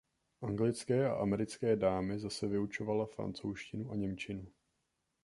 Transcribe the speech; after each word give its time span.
Anglické 0.41 1.07
a 1.09 1.13
americké 1.13 1.75
dámy 1.75 2.19
zase 2.19 2.47
vyučovala 2.47 3.05
francouzštinu 3.05 3.91
a 3.91 3.95
němčinu. 3.95 4.47